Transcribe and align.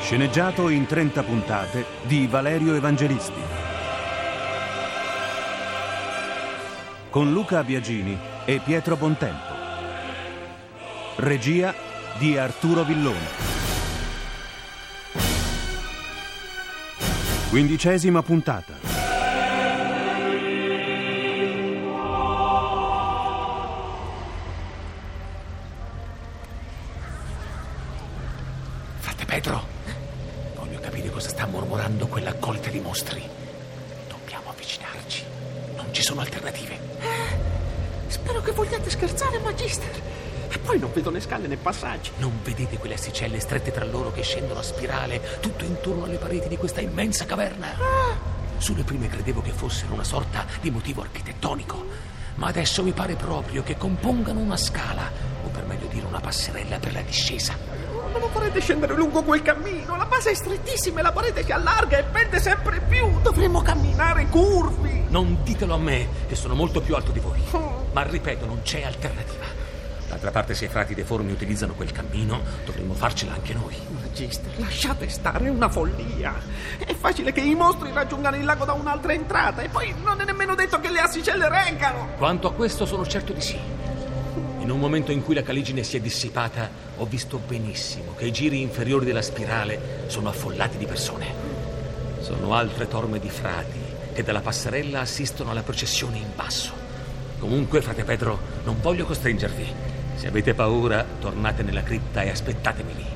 Sceneggiato 0.00 0.68
in 0.68 0.86
30 0.86 1.22
puntate 1.24 1.84
di 2.02 2.26
Valerio 2.26 2.74
Evangelisti. 2.74 3.40
Con 7.10 7.32
Luca 7.32 7.64
Biagini 7.64 8.16
e 8.44 8.60
Pietro 8.64 8.96
Bontempo. 8.96 9.54
Regia 11.16 11.74
di 12.18 12.38
Arturo 12.38 12.84
Villone. 12.84 13.44
Quindicesima 17.50 18.22
puntata. 18.22 18.75
Mostri. 32.86 33.28
Dobbiamo 34.08 34.50
avvicinarci. 34.50 35.24
Non 35.74 35.86
ci 35.90 36.02
sono 36.02 36.20
alternative. 36.20 36.78
Spero 38.06 38.40
che 38.40 38.52
vogliate 38.52 38.88
scherzare, 38.88 39.40
Magister. 39.40 40.00
E 40.48 40.58
poi 40.58 40.78
non 40.78 40.92
vedo 40.92 41.10
né 41.10 41.20
scale 41.20 41.48
né 41.48 41.56
passaggi. 41.56 42.12
Non 42.18 42.38
vedete 42.44 42.78
quelle 42.78 42.94
asticelle 42.94 43.40
strette 43.40 43.72
tra 43.72 43.84
loro 43.84 44.12
che 44.12 44.22
scendono 44.22 44.60
a 44.60 44.62
spirale 44.62 45.20
tutto 45.40 45.64
intorno 45.64 46.04
alle 46.04 46.16
pareti 46.16 46.46
di 46.46 46.56
questa 46.56 46.80
immensa 46.80 47.26
caverna? 47.26 47.74
Sulle 48.58 48.84
prime 48.84 49.08
credevo 49.08 49.42
che 49.42 49.50
fossero 49.50 49.92
una 49.92 50.04
sorta 50.04 50.46
di 50.60 50.70
motivo 50.70 51.02
architettonico, 51.02 51.84
ma 52.36 52.46
adesso 52.46 52.84
mi 52.84 52.92
pare 52.92 53.16
proprio 53.16 53.64
che 53.64 53.76
compongano 53.76 54.38
una 54.38 54.56
scala, 54.56 55.10
o 55.44 55.48
per 55.48 55.64
meglio 55.66 55.88
dire 55.88 56.06
una 56.06 56.20
passerella 56.20 56.78
per 56.78 56.92
la 56.92 57.02
discesa. 57.02 57.65
Non 58.18 58.30
vorrete 58.32 58.60
scendere 58.60 58.94
lungo 58.94 59.22
quel 59.22 59.42
cammino. 59.42 59.96
La 59.96 60.06
base 60.06 60.30
è 60.30 60.34
strettissima 60.34 61.00
e 61.00 61.02
la 61.02 61.12
parete 61.12 61.44
si 61.44 61.52
allarga 61.52 61.98
e 61.98 62.04
pende 62.04 62.40
sempre 62.40 62.80
più. 62.80 63.20
Dovremmo 63.20 63.60
camminare 63.60 64.26
curvi. 64.26 65.04
Non 65.08 65.38
ditelo 65.42 65.74
a 65.74 65.78
me, 65.78 66.08
che 66.26 66.34
sono 66.34 66.54
molto 66.54 66.80
più 66.80 66.94
alto 66.94 67.12
di 67.12 67.20
voi. 67.20 67.40
Ma 67.92 68.02
ripeto, 68.02 68.46
non 68.46 68.62
c'è 68.62 68.82
alternativa. 68.84 69.44
D'altra 70.08 70.30
parte, 70.30 70.54
se 70.54 70.64
i 70.64 70.68
frati 70.68 70.94
deformi 70.94 71.30
utilizzano 71.30 71.74
quel 71.74 71.92
cammino, 71.92 72.40
dovremmo 72.64 72.94
farcela 72.94 73.34
anche 73.34 73.52
noi. 73.52 73.76
Magister, 73.88 74.52
lasciate 74.56 75.08
stare, 75.08 75.46
è 75.46 75.50
una 75.50 75.68
follia. 75.68 76.34
È 76.78 76.94
facile 76.94 77.32
che 77.32 77.40
i 77.40 77.54
mostri 77.54 77.90
raggiungano 77.92 78.36
il 78.36 78.44
lago 78.44 78.64
da 78.64 78.72
un'altra 78.72 79.12
entrata 79.12 79.62
e 79.62 79.68
poi 79.68 79.94
non 80.02 80.20
è 80.20 80.24
nemmeno 80.24 80.54
detto 80.54 80.80
che 80.80 80.90
le 80.90 81.00
assicelle 81.00 81.48
reggano. 81.48 82.10
Quanto 82.16 82.48
a 82.48 82.52
questo 82.52 82.86
sono 82.86 83.06
certo 83.06 83.32
di 83.32 83.40
sì. 83.40 83.58
In 84.60 84.70
un 84.70 84.78
momento 84.78 85.12
in 85.12 85.22
cui 85.22 85.34
la 85.34 85.42
caligine 85.42 85.82
si 85.82 85.96
è 85.96 86.00
dissipata, 86.00 86.85
ho 86.98 87.06
visto 87.06 87.38
benissimo 87.38 88.14
che 88.16 88.26
i 88.26 88.32
giri 88.32 88.60
inferiori 88.60 89.04
della 89.04 89.22
spirale 89.22 90.04
sono 90.06 90.28
affollati 90.28 90.78
di 90.78 90.86
persone. 90.86 91.26
Sono 92.20 92.54
altre 92.54 92.88
torme 92.88 93.18
di 93.18 93.28
frati 93.28 93.78
che 94.12 94.22
dalla 94.22 94.40
passerella 94.40 95.00
assistono 95.00 95.50
alla 95.50 95.62
processione 95.62 96.16
in 96.16 96.30
basso. 96.34 96.72
Comunque, 97.38 97.82
frate 97.82 98.04
Pedro, 98.04 98.38
non 98.64 98.80
voglio 98.80 99.04
costringervi. 99.04 99.66
Se 100.14 100.26
avete 100.26 100.54
paura, 100.54 101.04
tornate 101.20 101.62
nella 101.62 101.82
cripta 101.82 102.22
e 102.22 102.30
aspettatemi 102.30 102.94
lì. 102.94 103.06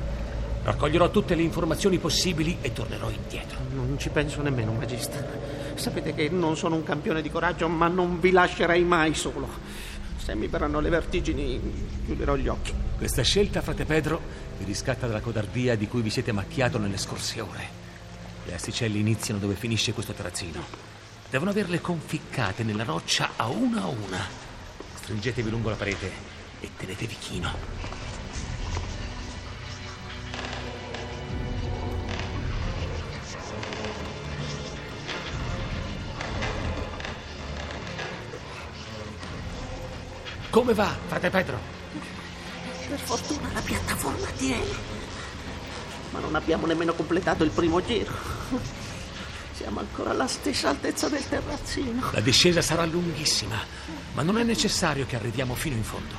Raccoglierò 0.63 1.09
tutte 1.09 1.33
le 1.33 1.41
informazioni 1.41 1.97
possibili 1.97 2.59
e 2.61 2.71
tornerò 2.71 3.09
indietro. 3.09 3.57
Non 3.73 3.97
ci 3.97 4.09
penso 4.09 4.43
nemmeno, 4.43 4.73
Magister. 4.73 5.73
Sapete 5.73 6.13
che 6.13 6.29
non 6.29 6.55
sono 6.55 6.75
un 6.75 6.83
campione 6.83 7.23
di 7.23 7.31
coraggio, 7.31 7.67
ma 7.67 7.87
non 7.87 8.19
vi 8.19 8.29
lascerei 8.29 8.83
mai 8.83 9.15
solo. 9.15 9.47
Se 10.17 10.35
mi 10.35 10.45
verranno 10.45 10.79
le 10.79 10.89
vertigini, 10.89 11.59
chiuderò 12.05 12.35
gli 12.35 12.47
occhi. 12.47 12.73
Questa 13.01 13.23
scelta, 13.23 13.63
frate 13.63 13.85
Pedro, 13.85 14.21
vi 14.59 14.63
riscatta 14.63 15.07
dalla 15.07 15.21
codardia 15.21 15.75
di 15.75 15.87
cui 15.87 16.03
vi 16.03 16.11
siete 16.11 16.31
macchiato 16.31 16.77
nelle 16.77 16.97
scorse 16.97 17.41
ore. 17.41 17.67
Le 18.45 18.53
asticelle 18.53 18.99
iniziano 18.99 19.39
dove 19.39 19.55
finisce 19.55 19.91
questo 19.91 20.13
terrazzino. 20.13 20.63
Devono 21.27 21.49
averle 21.49 21.81
conficcate 21.81 22.61
nella 22.63 22.83
roccia 22.83 23.31
a 23.37 23.47
una 23.47 23.81
a 23.81 23.87
una. 23.87 24.23
Stringetevi 24.97 25.49
lungo 25.49 25.71
la 25.71 25.77
parete 25.77 26.11
e 26.59 26.69
tenetevi 26.77 27.15
chino. 27.17 27.51
Come 40.51 40.73
va, 40.75 40.95
frate 41.07 41.31
Pedro? 41.31 41.80
Per 42.91 42.99
fortuna 42.99 43.49
la 43.53 43.61
piattaforma 43.61 44.27
tiene. 44.35 44.75
Ma 46.11 46.19
non 46.19 46.35
abbiamo 46.35 46.65
nemmeno 46.65 46.93
completato 46.93 47.45
il 47.45 47.49
primo 47.49 47.81
giro. 47.81 48.11
Siamo 49.53 49.79
ancora 49.79 50.09
alla 50.09 50.27
stessa 50.27 50.67
altezza 50.67 51.07
del 51.07 51.25
terrazzino. 51.25 52.11
La 52.11 52.19
discesa 52.19 52.61
sarà 52.61 52.83
lunghissima, 52.83 53.55
ma 54.11 54.23
non 54.23 54.37
è 54.37 54.43
necessario 54.43 55.05
che 55.05 55.15
arriviamo 55.15 55.55
fino 55.55 55.77
in 55.77 55.85
fondo. 55.85 56.15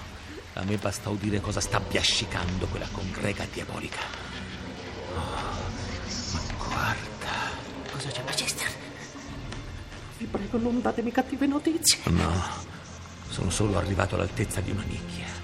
A 0.55 0.63
me 0.65 0.79
basta 0.79 1.11
udire 1.11 1.43
cosa 1.43 1.61
sta 1.61 1.79
biascicando 1.79 2.67
quella 2.69 2.89
congrega 2.91 3.47
diabolica. 3.53 4.01
Oh, 5.15 5.21
ma 6.33 6.41
guarda. 6.57 7.51
Cosa 7.93 8.09
c'è, 8.09 8.23
Magister? 8.25 8.71
Vi 10.17 10.25
prego, 10.25 10.57
non 10.57 10.81
datemi 10.81 11.13
cattive 11.13 11.47
notizie. 11.47 12.01
No, 12.05 12.33
sono 13.29 13.51
solo 13.51 13.77
arrivato 13.77 14.15
all'altezza 14.15 14.63
di 14.63 14.71
una 14.71 14.85
nicchia. 14.87 15.42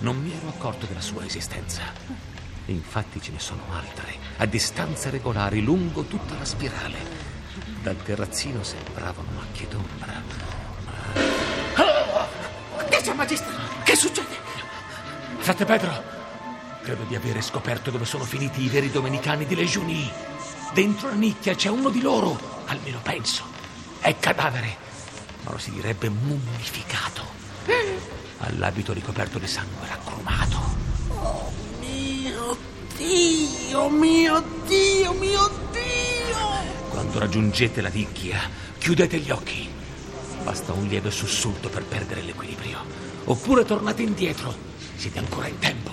Non 0.00 0.16
mi 0.16 0.32
ero 0.34 0.48
accorto 0.48 0.86
della 0.86 1.02
sua 1.02 1.24
esistenza. 1.26 1.82
Infatti 2.66 3.20
ce 3.20 3.32
ne 3.32 3.38
sono 3.38 3.62
altre, 3.72 4.16
a 4.38 4.46
distanze 4.46 5.10
regolari, 5.10 5.60
lungo 5.62 6.04
tutta 6.04 6.38
la 6.38 6.44
spirale. 6.44 6.98
Dal 7.82 7.96
terrazzino 7.96 8.62
sembravano 8.62 9.28
macchie 9.34 9.68
d'ombra. 9.68 10.22
Che 12.88 13.00
c'è, 13.02 13.12
Magister? 13.12 13.54
Che 13.84 13.94
succede? 13.94 14.36
Frate 15.38 15.64
Pedro, 15.66 16.02
credo 16.82 17.04
di 17.04 17.14
avere 17.14 17.42
scoperto 17.42 17.90
dove 17.90 18.06
sono 18.06 18.24
finiti 18.24 18.62
i 18.62 18.68
veri 18.68 18.90
domenicani 18.90 19.44
di 19.44 19.54
Legiuni. 19.54 20.10
Dentro 20.72 21.08
la 21.08 21.14
nicchia 21.14 21.54
c'è 21.54 21.68
uno 21.68 21.90
di 21.90 22.00
loro, 22.00 22.62
almeno 22.66 23.00
penso. 23.02 23.44
È 23.98 24.16
cadavere, 24.18 24.76
ma 25.42 25.50
lo 25.50 25.58
si 25.58 25.72
direbbe 25.72 26.08
mummificato. 26.08 27.39
Ha 28.38 28.50
l'abito 28.58 28.92
ricoperto 28.92 29.38
di 29.38 29.46
sangue 29.46 29.86
raccrumato. 29.86 30.58
Oh 31.08 31.52
mio 31.80 32.56
Dio, 32.96 33.88
mio 33.88 34.44
Dio, 34.66 35.12
mio 35.12 35.50
Dio! 35.70 36.88
Quando 36.90 37.18
raggiungete 37.18 37.80
la 37.80 37.88
nicchia, 37.88 38.40
chiudete 38.78 39.18
gli 39.18 39.30
occhi. 39.30 39.68
Basta 40.42 40.72
un 40.72 40.86
lieve 40.86 41.10
sussulto 41.10 41.68
per 41.68 41.84
perdere 41.84 42.22
l'equilibrio. 42.22 42.78
Oppure 43.24 43.64
tornate 43.64 44.02
indietro. 44.02 44.54
Siete 44.96 45.18
ancora 45.18 45.46
in 45.46 45.58
tempo. 45.58 45.90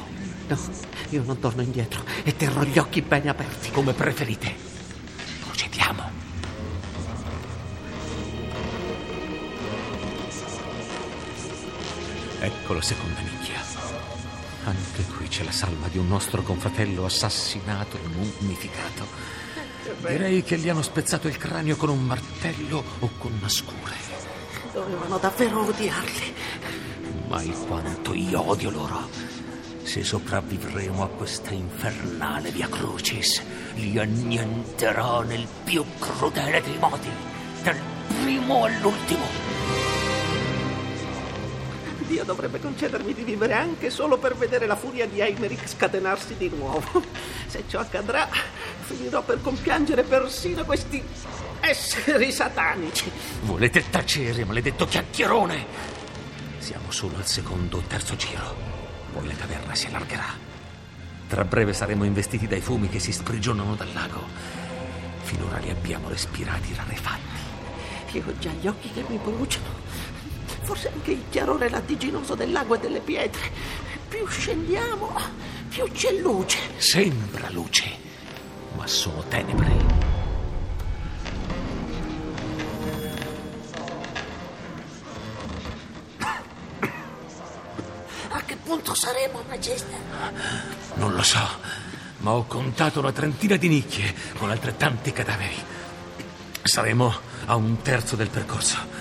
No, 0.47 0.57
io 1.09 1.23
non 1.23 1.39
torno 1.39 1.61
indietro 1.61 2.03
e 2.23 2.35
terrò 2.35 2.61
gli 2.63 2.77
occhi 2.77 3.01
bene 3.01 3.29
aperti. 3.29 3.71
Come 3.71 3.93
preferite. 3.93 4.55
Procediamo. 5.43 6.26
Ecco 12.39 12.73
la 12.73 12.81
seconda 12.81 13.19
nicchia. 13.21 13.59
Anche 14.65 15.03
qui 15.15 15.27
c'è 15.27 15.43
la 15.43 15.51
salma 15.51 15.87
di 15.87 15.97
un 15.97 16.07
nostro 16.07 16.43
confratello 16.43 17.05
assassinato 17.05 17.97
e 17.97 18.07
mummificato. 18.07 19.07
Direi 20.05 20.43
che 20.43 20.57
gli 20.57 20.69
hanno 20.69 20.81
spezzato 20.81 21.27
il 21.27 21.37
cranio 21.37 21.75
con 21.77 21.89
un 21.89 22.03
martello 22.03 22.83
o 22.99 23.09
con 23.17 23.31
una 23.31 23.49
scure. 23.49 23.95
Dovevano 24.73 25.17
davvero 25.17 25.65
odiarli. 25.65 26.35
Mai 27.27 27.51
quanto 27.65 28.13
io 28.13 28.47
odio 28.47 28.69
loro. 28.69 29.09
Se 29.83 30.03
sopravvivremo 30.03 31.03
a 31.03 31.07
questa 31.07 31.51
infernale 31.51 32.51
via 32.51 32.67
Crucis, 32.67 33.41
li 33.75 33.97
annienterò 33.97 35.21
nel 35.21 35.47
più 35.63 35.83
crudele 35.97 36.61
dei 36.61 36.77
modi, 36.77 37.09
dal 37.63 37.79
primo 38.21 38.65
all'ultimo. 38.65 39.46
Dio 42.07 42.23
dovrebbe 42.23 42.59
concedermi 42.59 43.13
di 43.13 43.23
vivere 43.23 43.53
anche 43.53 43.89
solo 43.89 44.17
per 44.17 44.35
vedere 44.35 44.65
la 44.65 44.77
furia 44.77 45.05
di 45.05 45.19
Eimerick 45.19 45.67
scatenarsi 45.67 46.35
di 46.37 46.49
nuovo. 46.49 47.03
Se 47.45 47.65
ciò 47.67 47.79
accadrà, 47.79 48.29
finirò 48.79 49.21
per 49.23 49.41
compiangere 49.41 50.03
persino 50.03 50.63
questi 50.63 51.03
esseri 51.59 52.31
satanici. 52.31 53.11
Volete 53.41 53.89
tacere, 53.89 54.45
maledetto 54.45 54.85
chiacchierone? 54.85 55.65
Siamo 56.59 56.91
solo 56.91 57.17
al 57.17 57.25
secondo 57.25 57.77
o 57.77 57.83
terzo 57.85 58.15
giro. 58.15 58.55
Poi 59.11 59.27
la 59.27 59.35
caverna 59.35 59.75
si 59.75 59.87
allargherà. 59.87 60.33
Tra 61.27 61.43
breve 61.43 61.73
saremo 61.73 62.05
investiti 62.05 62.47
dai 62.47 62.61
fumi 62.61 62.87
che 62.87 62.99
si 62.99 63.11
sprigionano 63.11 63.75
dal 63.75 63.91
lago. 63.93 64.23
Finora 65.23 65.57
li 65.57 65.69
abbiamo 65.69 66.07
respirati 66.07 66.73
rarefatti. 66.73 67.35
Io 68.13 68.23
ho 68.25 68.37
già 68.39 68.51
gli 68.51 68.67
occhi 68.67 68.89
che 68.91 69.03
mi 69.09 69.19
bruciano. 69.21 70.15
Forse 70.67 70.91
anche 70.93 71.11
il 71.11 71.23
chiarore 71.29 71.69
lattiginoso 71.69 72.35
del 72.35 72.51
lago 72.51 72.75
e 72.75 72.79
delle 72.79 72.99
pietre. 72.99 73.49
Più 74.09 74.27
scendiamo, 74.27 75.15
più 75.69 75.89
c'è 75.93 76.11
luce. 76.19 76.59
Sembra 76.75 77.49
luce, 77.51 77.85
ma 78.75 78.85
sono 78.85 79.23
tenebre. 79.29 79.71
A 88.27 88.41
che 88.45 88.57
punto 88.57 88.93
saremo, 88.93 89.43
Magista? 89.47 89.95
Non 90.95 91.13
lo 91.13 91.23
so, 91.23 91.47
ma 92.17 92.31
ho 92.33 92.43
contato 92.43 92.99
una 92.99 93.13
trentina 93.13 93.55
di 93.55 93.69
nicchie 93.69 94.13
con 94.37 94.49
altrettanti 94.49 95.13
cadaveri. 95.13 95.63
Saremo 96.61 97.15
a 97.45 97.55
un 97.55 97.81
terzo 97.81 98.17
del 98.17 98.29
percorso. 98.29 98.96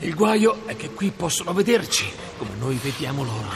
Il 0.00 0.14
guaio 0.14 0.66
è 0.66 0.76
che 0.76 0.90
qui 0.90 1.10
possono 1.10 1.52
vederci 1.52 2.08
come 2.36 2.52
noi 2.58 2.76
vediamo 2.76 3.24
loro. 3.24 3.48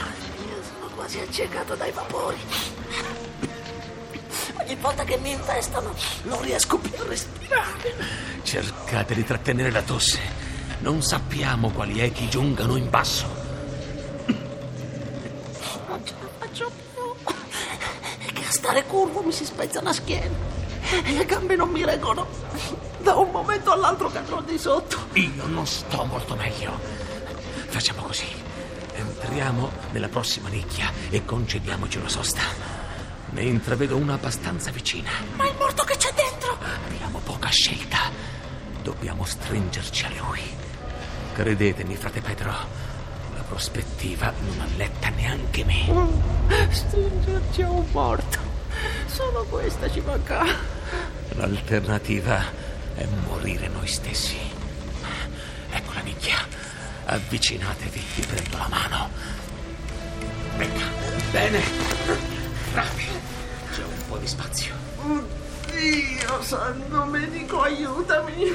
Io 0.49 0.62
sono 0.62 0.93
quasi 0.94 1.21
accecato 1.21 1.77
dai 1.77 1.93
vapori. 1.93 2.37
Ogni 4.61 4.75
volta 4.77 5.05
che 5.05 5.19
mi 5.19 5.31
infestano 5.31 5.94
non 6.25 6.43
riesco 6.43 6.79
più 6.79 6.91
a 6.99 7.05
respirare. 7.06 7.94
Cercate 8.43 9.15
di 9.15 9.25
trattenere 9.25 9.71
la 9.71 9.83
tosse. 9.83 10.19
Non 10.81 11.00
sappiamo 11.03 11.71
quali 11.71 12.00
echi 12.00 12.29
giungano 12.29 12.75
in 12.75 12.91
basso. 12.91 13.27
Non 15.87 16.05
ce 16.05 16.15
la 16.21 16.29
faccio 16.39 16.73
più. 16.93 17.33
È 18.19 18.33
che 18.33 18.44
a 18.44 18.50
stare 18.50 18.85
curvo 18.87 19.23
mi 19.23 19.31
si 19.33 19.44
spezza 19.44 19.81
la 19.81 19.93
schiena. 19.93 20.37
E 21.05 21.12
le 21.12 21.25
gambe 21.25 21.55
non 21.55 21.71
mi 21.71 21.85
reggono. 21.85 22.27
Da 23.03 23.15
un 23.17 23.31
momento 23.33 23.73
all'altro 23.73 24.09
cadrò 24.11 24.41
di 24.43 24.57
sotto. 24.57 24.97
Io 25.15 25.47
non 25.47 25.67
sto 25.67 26.05
molto 26.05 26.37
meglio. 26.37 26.79
Facciamo 27.67 28.03
così. 28.03 28.27
Entriamo 28.95 29.71
nella 29.91 30.09
prossima 30.09 30.49
nicchia 30.49 30.93
e 31.11 31.25
concediamoci 31.25 31.99
una 31.99 32.09
sosta. 32.09 32.43
Ne 33.31 33.43
intravedo 33.43 33.97
una 33.97 34.15
abbastanza 34.15 34.71
vicina. 34.71 35.11
Ma 35.35 35.49
il 35.49 35.55
morto 35.59 35.83
che 35.83 35.97
c'è 35.97 36.13
dentro? 36.15 36.57
Abbiamo 36.87 37.19
poca 37.25 37.49
scelta. 37.49 37.99
Dobbiamo 38.83 39.25
stringerci 39.25 40.05
a 40.05 40.11
lui. 40.19 40.43
Credetemi, 41.35 41.97
frate 41.97 42.21
Pedro, 42.21 42.51
la 42.51 43.43
prospettiva 43.49 44.33
non 44.47 44.61
alletta 44.61 45.09
neanche 45.09 45.65
me. 45.65 46.69
Stringerci 46.71 47.63
a 47.63 47.71
un 47.71 47.87
morto. 47.91 48.39
Solo 49.07 49.45
questa 49.45 49.91
ci 49.91 50.01
manca. 50.01 50.45
L'alternativa 51.35 52.62
è 52.94 53.06
morire 53.27 53.69
noi 53.69 53.87
stessi. 53.87 54.39
Ecco 55.71 55.93
la 55.94 56.00
nicchia. 56.00 56.37
Avvicinatevi, 57.06 58.03
vi 58.15 58.27
prendo 58.27 58.56
la 58.56 58.69
mano. 58.69 59.11
Venga. 60.56 60.85
Bene. 61.31 61.61
Bravi. 62.73 63.06
C'è 63.73 63.83
un 63.83 64.06
po' 64.09 64.19
di 64.19 64.27
spazio. 64.27 64.75
Dio 65.71 66.43
San 66.43 66.85
Domenico, 66.89 67.62
aiutami. 67.62 68.53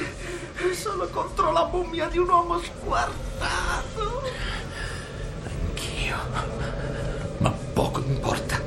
Sono 0.72 1.06
contro 1.08 1.50
la 1.52 1.66
mummia 1.66 2.06
di 2.08 2.18
un 2.18 2.28
uomo 2.28 2.60
squartato. 2.60 4.22
Anch'io. 5.44 6.16
Ma 7.38 7.50
poco 7.50 8.00
importa. 8.00 8.60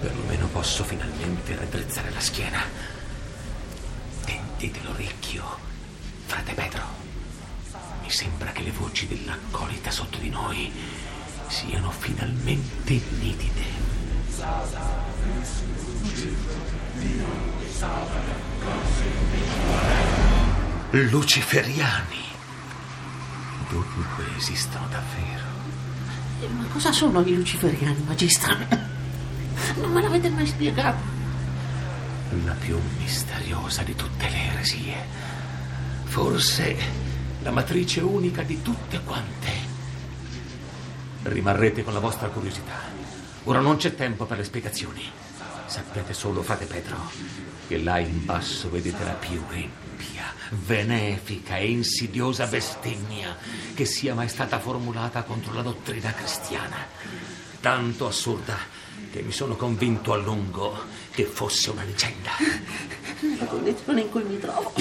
Perlomeno 0.00 0.46
posso 0.46 0.82
finalmente 0.82 1.54
raddrizzare 1.54 2.10
la 2.10 2.20
schiena. 2.20 2.62
Tendete 4.60 4.86
l'orecchio, 4.86 5.42
frate 6.26 6.52
Pedro. 6.52 6.82
Mi 8.02 8.10
sembra 8.10 8.52
che 8.52 8.60
le 8.60 8.72
voci 8.72 9.08
dell'accolita 9.08 9.90
sotto 9.90 10.18
di 10.18 10.28
noi 10.28 10.70
siano 11.48 11.90
finalmente 11.90 13.00
nitide. 13.20 13.64
Luciferiani. 20.90 22.24
Dunque 23.70 24.24
esistono 24.36 24.86
davvero. 24.88 25.44
Eh, 26.42 26.48
Ma 26.48 26.64
cosa 26.70 26.92
sono 26.92 27.22
i 27.22 27.34
luciferiani, 27.34 28.04
magistra? 28.06 28.58
Non 29.80 29.90
me 29.90 30.02
l'avete 30.02 30.28
mai 30.28 30.46
spiegato. 30.46 31.09
La 32.32 32.52
più 32.52 32.78
misteriosa 32.96 33.82
di 33.82 33.96
tutte 33.96 34.28
le 34.28 34.52
eresie. 34.52 34.94
Forse 36.04 36.76
la 37.42 37.50
matrice 37.50 38.02
unica 38.02 38.42
di 38.42 38.62
tutte 38.62 39.00
quante. 39.04 39.50
Rimarrete 41.22 41.82
con 41.82 41.92
la 41.92 41.98
vostra 41.98 42.28
curiosità. 42.28 42.78
Ora 43.44 43.58
non 43.58 43.78
c'è 43.78 43.96
tempo 43.96 44.26
per 44.26 44.38
le 44.38 44.44
spiegazioni. 44.44 45.02
Sappiate 45.66 46.14
solo, 46.14 46.42
frate 46.42 46.66
Pedro, 46.66 47.10
che 47.66 47.78
là 47.78 47.98
in 47.98 48.24
basso 48.24 48.70
vedete 48.70 49.02
la 49.02 49.14
più 49.14 49.42
empia, 49.50 50.32
benefica 50.50 51.56
e 51.56 51.68
insidiosa 51.68 52.46
bestemmia 52.46 53.36
che 53.74 53.84
sia 53.84 54.14
mai 54.14 54.28
stata 54.28 54.60
formulata 54.60 55.24
contro 55.24 55.52
la 55.52 55.62
dottrina 55.62 56.12
cristiana. 56.12 56.76
Tanto 57.60 58.06
assurda 58.06 58.56
che 59.10 59.22
mi 59.22 59.32
sono 59.32 59.56
convinto 59.56 60.12
a 60.12 60.16
lungo 60.16 60.99
che 61.10 61.24
fosse 61.24 61.70
una 61.70 61.84
leggenda. 61.84 62.30
Nella 63.20 63.44
condizione 63.44 64.00
in 64.02 64.10
cui 64.10 64.22
mi 64.22 64.38
trovo. 64.38 64.72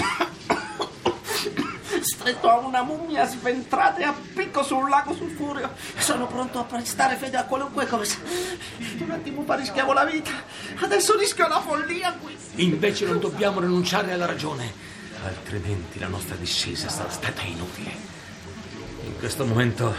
Stretto 2.02 2.50
a 2.50 2.60
una 2.60 2.84
mummia 2.84 3.28
sventrata 3.28 4.00
e 4.00 4.04
a 4.04 4.14
picco 4.34 4.64
sul 4.64 4.88
lago 4.90 5.14
sulfureo. 5.14 5.72
Sono 5.98 6.28
pronto 6.28 6.60
a 6.60 6.64
prestare 6.64 7.16
fede 7.16 7.38
a 7.38 7.46
qualunque 7.46 7.88
cosa. 7.88 8.18
Un 9.00 9.12
attimo 9.12 9.44
fa 9.44 9.56
rischiavo 9.56 9.94
la 9.94 10.06
vita. 10.06 10.32
Adesso 10.80 11.18
rischio 11.18 11.48
la 11.48 11.60
follia 11.60 12.14
qui. 12.14 12.38
Invece 12.56 13.06
non 13.06 13.20
dobbiamo 13.20 13.60
rinunciare 13.60 14.14
alla 14.14 14.26
ragione, 14.26 14.72
altrimenti 15.24 16.00
la 16.00 16.08
nostra 16.08 16.36
discesa 16.36 16.90
sarà 16.90 17.10
stata 17.10 17.42
inutile. 17.42 17.92
In 19.06 19.18
questo 19.18 19.46
momento 19.46 19.94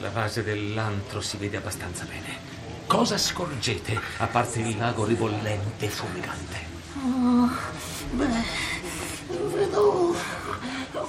la 0.00 0.08
base 0.08 0.42
dell'antro 0.42 1.20
si 1.20 1.36
vede 1.36 1.56
abbastanza 1.56 2.04
bene. 2.04 2.53
Cosa 2.94 3.18
scorgete 3.18 4.00
a 4.18 4.26
parte 4.28 4.60
il 4.60 4.78
lago 4.78 5.04
ribollente 5.04 5.86
e 5.86 5.88
fumigante? 5.88 6.56
Oh, 7.02 7.50
beh, 8.12 8.44
vedo 9.52 10.14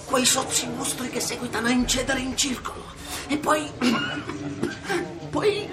quei 0.06 0.26
sozzi 0.26 0.68
mostri 0.68 1.10
che 1.10 1.20
seguitano 1.20 1.68
a 1.68 1.70
incedere 1.70 2.22
in 2.22 2.36
circolo. 2.36 2.86
E 3.28 3.38
poi. 3.38 3.72
Poi 5.30 5.70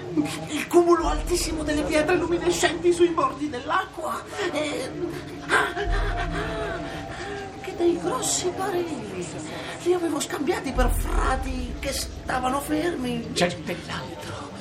il 0.49 0.67
cumulo 0.67 1.07
altissimo 1.07 1.63
delle 1.63 1.81
pietre 1.81 2.15
luminescenti 2.15 2.93
sui 2.93 3.09
bordi 3.09 3.49
dell'acqua. 3.49 4.23
E. 4.51 4.91
Che 7.61 7.75
dei 7.75 7.99
grossi 7.99 8.51
barili. 8.55 9.25
Li 9.81 9.93
avevo 9.93 10.19
scambiati 10.19 10.73
per 10.73 10.91
frati 10.91 11.73
che 11.79 11.91
stavano 11.91 12.59
fermi. 12.59 13.31
C'è 13.31 13.55
dell'altro. 13.63 14.52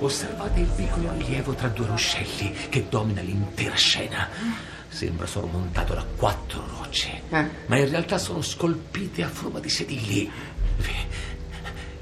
Osservate 0.00 0.60
il 0.60 0.66
piccolo 0.68 1.12
rilievo 1.16 1.54
tra 1.54 1.68
due 1.68 1.86
ruscelli 1.86 2.52
che 2.68 2.86
domina 2.88 3.20
l'intera 3.20 3.74
scena. 3.74 4.28
Sembra 4.88 5.26
sormontato 5.26 5.94
da 5.94 6.04
quattro 6.16 6.62
rocce, 6.78 7.22
Eh. 7.30 7.48
ma 7.66 7.76
in 7.76 7.88
realtà 7.90 8.16
sono 8.16 8.40
scolpite 8.40 9.22
a 9.24 9.28
forma 9.28 9.58
di 9.58 9.68
sedili. 9.68 10.30
Vi, 10.76 10.92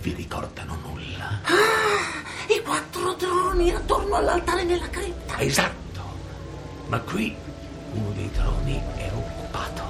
vi 0.03 0.13
ricordano 0.15 0.77
nulla? 0.87 1.41
I 2.55 2.63
quattro 2.63 3.15
droni 3.15 3.71
attorno 3.71 4.15
all'altare 4.17 4.63
nella 4.65 4.89
cripta. 4.89 5.39
Esatto. 5.39 6.01
Ma 6.89 7.01
qui 7.01 7.35
uno 7.95 8.11
dei 8.11 8.31
troni 8.31 8.81
è 8.97 9.11
occupato. 9.13 9.83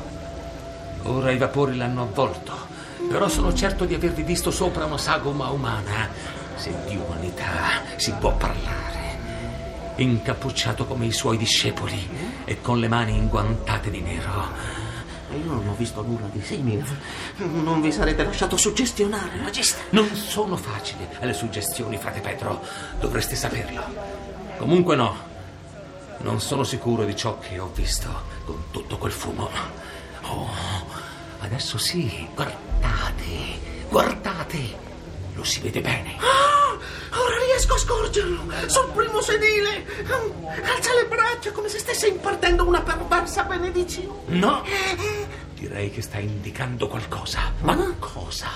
Ora 1.03 1.31
i 1.33 1.37
vapori 1.39 1.77
l'hanno 1.77 2.03
avvolto, 2.03 2.55
però 3.09 3.29
sono 3.29 3.53
certo 3.53 3.85
di 3.85 3.95
avervi 3.95 4.23
visto 4.23 4.51
sopra 4.51 4.85
una 4.87 4.97
sagoma 4.97 5.51
umana, 5.51 6.09
se 6.57 6.75
di 6.87 6.97
umanità 6.97 7.83
si 7.97 8.13
può 8.13 8.35
parlare. 8.37 8.95
Incappucciato 9.97 10.85
come 10.87 11.07
i 11.07 11.13
suoi 11.13 11.37
discepoli 11.37 12.09
e 12.45 12.61
con 12.61 12.79
le 12.79 12.89
mani 12.89 13.17
inguantate 13.17 13.91
di 13.91 14.01
nero. 14.01 14.49
io 15.31 15.53
non 15.53 15.69
ho 15.69 15.75
visto 15.75 16.03
nulla 16.03 16.27
di 16.31 16.43
simile. 16.43 16.85
Non 17.37 17.81
vi 17.81 17.93
sarete 17.93 18.25
lasciato 18.25 18.57
suggestionare, 18.57 19.39
Magister? 19.41 19.85
Non 19.91 20.15
sono 20.15 20.57
facili 20.57 21.07
le 21.21 21.33
suggestioni, 21.33 21.97
frate 21.97 22.21
Pedro. 22.21 22.63
Dovreste 23.01 23.37
saperlo. 23.37 23.83
Comunque 24.59 24.97
no. 24.97 25.35
Non 26.19 26.41
sono 26.41 26.65
sicuro 26.65 27.05
di 27.05 27.15
ciò 27.15 27.39
che 27.39 27.59
ho 27.59 27.71
visto 27.75 28.09
con 28.45 28.65
tutto 28.71 28.99
quel 28.99 29.13
fumo. 29.13 29.49
Oh, 30.23 30.49
adesso 31.41 31.79
sì, 31.79 32.27
guardate, 32.35 33.61
guardate. 33.89 34.86
Lo 35.37 35.45
si 35.45 35.61
vede 35.61 35.83
bene. 35.83 36.17
Ah, 36.19 36.79
ora 37.19 37.39
riesco 37.45 37.75
a 37.75 37.79
scorgerlo 37.79 38.51
sul 38.67 38.91
primo 38.95 39.21
sedile. 39.21 39.85
Alza 40.65 40.95
le 40.95 41.07
braccia 41.07 41.53
come 41.53 41.69
se 41.69 41.79
stesse 41.79 42.09
impartendo 42.09 42.67
una 42.67 42.81
perversa 42.81 43.45
benedizione. 43.45 44.09
No, 44.29 44.65
direi 45.55 45.91
che 45.91 46.01
sta 46.01 46.19
indicando 46.19 46.89
qualcosa. 46.89 47.53
Ma 47.61 47.77
cosa? 47.99 48.49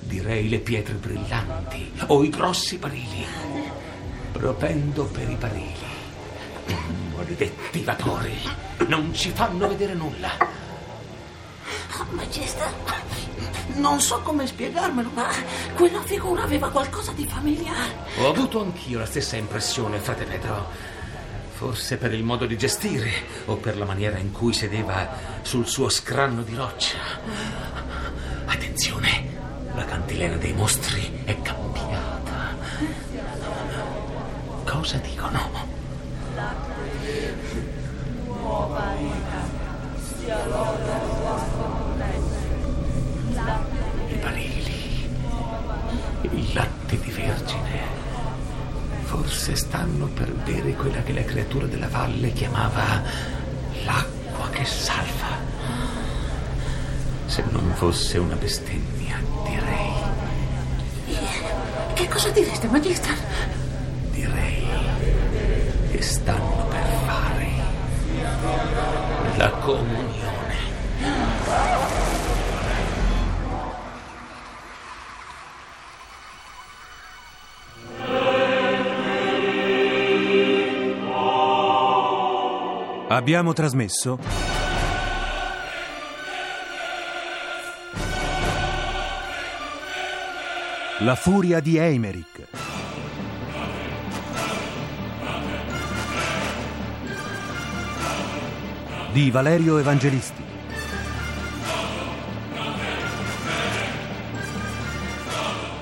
Direi 0.00 0.48
le 0.50 0.58
pietre 0.58 0.94
brillanti 0.94 1.92
o 2.08 2.22
i 2.22 2.28
grossi 2.28 2.76
barili. 2.76 3.26
Propendo 4.32 5.04
per 5.04 5.30
i 5.30 5.36
barili. 5.36 5.94
Maledetti 7.16 7.82
vapori. 7.82 8.38
Non 8.88 9.14
ci 9.14 9.30
fanno 9.30 9.68
vedere 9.68 9.94
nulla. 9.94 10.64
Magister, 12.10 12.72
non 13.76 14.00
so 14.00 14.20
come 14.20 14.46
spiegarmelo, 14.46 15.10
ma 15.14 15.26
quella 15.74 16.02
figura 16.02 16.42
aveva 16.42 16.70
qualcosa 16.70 17.12
di 17.12 17.26
familiare. 17.26 17.94
Ho 18.18 18.28
avuto 18.28 18.60
anch'io 18.60 18.98
la 18.98 19.06
stessa 19.06 19.36
impressione, 19.36 19.98
frate 19.98 20.24
Pedro. 20.24 20.94
Forse 21.52 21.96
per 21.96 22.12
il 22.12 22.22
modo 22.22 22.44
di 22.44 22.58
gestire 22.58 23.10
o 23.46 23.56
per 23.56 23.78
la 23.78 23.86
maniera 23.86 24.18
in 24.18 24.30
cui 24.30 24.52
sedeva 24.52 25.08
sul 25.42 25.66
suo 25.66 25.88
scranno 25.88 26.42
di 26.42 26.54
roccia. 26.54 26.98
Attenzione, 28.44 29.34
la 29.74 29.84
cantilena 29.84 30.36
dei 30.36 30.52
mostri 30.52 31.22
è 31.24 31.40
cambiata. 31.40 32.56
Cosa 34.64 34.98
dicono? 34.98 35.74
I 40.26 40.65
Forse 49.46 49.64
stanno 49.64 50.06
per 50.06 50.32
bere 50.32 50.74
quella 50.74 51.00
che 51.04 51.12
la 51.12 51.22
creatura 51.22 51.66
della 51.66 51.86
valle 51.86 52.32
chiamava 52.32 53.00
l'acqua 53.84 54.50
che 54.50 54.64
salva. 54.64 55.38
Se 57.26 57.44
non 57.50 57.70
fosse 57.76 58.18
una 58.18 58.34
bestemmia, 58.34 59.22
direi, 59.44 59.92
Che 61.94 62.08
cosa 62.08 62.30
direste, 62.30 62.66
Magister? 62.66 63.14
direi 64.10 64.66
che 65.92 66.02
stanno 66.02 66.66
per 66.68 66.86
fare 67.06 67.48
la 69.36 69.50
comunione. 69.50 70.25
Abbiamo 83.16 83.54
trasmesso 83.54 84.18
La 90.98 91.14
furia 91.14 91.60
di 91.60 91.78
Eimerick. 91.78 92.46
Di 99.12 99.30
Valerio 99.30 99.78
Evangelisti. 99.78 100.44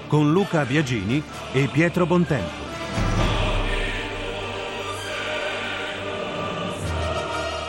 Con 0.06 0.30
Luca 0.30 0.64
Biagini 0.64 1.20
e 1.52 1.66
Pietro 1.66 2.06
Bontempo. 2.06 2.73